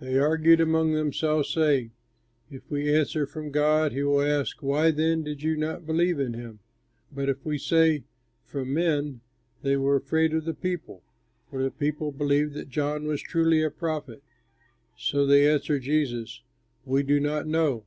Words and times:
They 0.00 0.18
argued 0.18 0.60
among 0.60 0.90
themselves, 0.90 1.48
saying, 1.52 1.92
"If 2.50 2.68
we 2.68 2.92
answer, 2.92 3.26
'From 3.28 3.52
God,' 3.52 3.92
he 3.92 4.02
will 4.02 4.20
ask, 4.20 4.60
'Why 4.60 4.90
then 4.90 5.22
did 5.22 5.40
you 5.44 5.56
not 5.56 5.86
believe 5.86 6.18
in 6.18 6.34
him?' 6.34 6.58
But 7.12 7.28
if 7.28 7.46
we 7.46 7.58
say, 7.58 8.02
'From 8.44 8.74
men'" 8.74 9.20
they 9.62 9.76
were 9.76 9.94
afraid 9.94 10.34
of 10.34 10.46
the 10.46 10.52
people, 10.54 11.04
for 11.48 11.62
the 11.62 11.70
people 11.70 12.10
believed 12.10 12.54
that 12.54 12.70
John 12.70 13.04
was 13.04 13.22
truly 13.22 13.62
a 13.62 13.70
prophet. 13.70 14.24
So 14.98 15.24
they 15.26 15.48
answered 15.48 15.82
Jesus, 15.82 16.42
"We 16.84 17.04
do 17.04 17.20
not 17.20 17.46
know." 17.46 17.84